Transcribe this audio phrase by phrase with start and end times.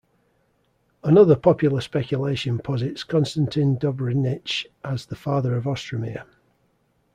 [1.03, 6.23] Another popular speculation posits Konstantin Dobrynich as the father of Ostromir.